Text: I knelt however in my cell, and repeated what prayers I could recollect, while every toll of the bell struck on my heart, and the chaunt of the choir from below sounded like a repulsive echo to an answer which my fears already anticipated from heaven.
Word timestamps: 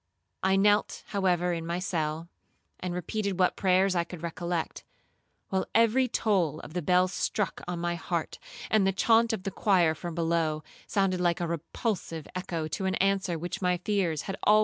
I 0.41 0.55
knelt 0.55 1.03
however 1.09 1.53
in 1.53 1.63
my 1.63 1.77
cell, 1.77 2.27
and 2.79 2.91
repeated 2.91 3.37
what 3.37 3.55
prayers 3.55 3.93
I 3.95 4.03
could 4.03 4.23
recollect, 4.23 4.83
while 5.49 5.67
every 5.75 6.07
toll 6.07 6.59
of 6.61 6.73
the 6.73 6.81
bell 6.81 7.07
struck 7.07 7.61
on 7.67 7.77
my 7.77 7.93
heart, 7.93 8.39
and 8.71 8.87
the 8.87 8.93
chaunt 8.93 9.31
of 9.31 9.43
the 9.43 9.51
choir 9.51 9.93
from 9.93 10.15
below 10.15 10.63
sounded 10.87 11.21
like 11.21 11.39
a 11.39 11.45
repulsive 11.45 12.27
echo 12.35 12.67
to 12.69 12.85
an 12.87 12.95
answer 12.95 13.37
which 13.37 13.61
my 13.61 13.77
fears 13.77 13.77
already 13.77 14.03
anticipated 14.03 14.23
from 14.43 14.47
heaven. 14.53 14.59